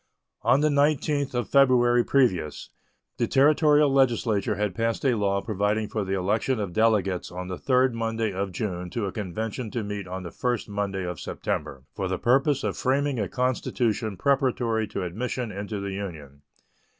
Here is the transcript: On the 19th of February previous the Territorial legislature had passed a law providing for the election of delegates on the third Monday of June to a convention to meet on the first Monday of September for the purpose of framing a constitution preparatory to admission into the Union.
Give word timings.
On 0.41 0.61
the 0.61 0.69
19th 0.69 1.35
of 1.35 1.47
February 1.47 2.03
previous 2.03 2.71
the 3.17 3.27
Territorial 3.27 3.93
legislature 3.93 4.55
had 4.55 4.73
passed 4.73 5.05
a 5.05 5.13
law 5.13 5.41
providing 5.41 5.87
for 5.89 6.03
the 6.03 6.15
election 6.17 6.59
of 6.59 6.73
delegates 6.73 7.31
on 7.31 7.49
the 7.49 7.57
third 7.59 7.93
Monday 7.93 8.33
of 8.33 8.51
June 8.51 8.89
to 8.89 9.05
a 9.05 9.11
convention 9.11 9.69
to 9.69 9.83
meet 9.83 10.07
on 10.07 10.23
the 10.23 10.31
first 10.31 10.67
Monday 10.67 11.03
of 11.05 11.19
September 11.19 11.83
for 11.93 12.07
the 12.07 12.17
purpose 12.17 12.63
of 12.63 12.75
framing 12.75 13.19
a 13.19 13.29
constitution 13.29 14.17
preparatory 14.17 14.87
to 14.87 15.03
admission 15.03 15.51
into 15.51 15.79
the 15.79 15.91
Union. 15.91 16.41